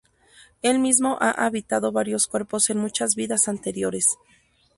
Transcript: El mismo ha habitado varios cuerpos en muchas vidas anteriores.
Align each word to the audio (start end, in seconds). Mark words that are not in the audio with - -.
El 0.63 0.79
mismo 0.79 1.19
ha 1.21 1.29
habitado 1.29 1.91
varios 1.91 2.25
cuerpos 2.25 2.71
en 2.71 2.79
muchas 2.79 3.13
vidas 3.13 3.47
anteriores. 3.47 4.17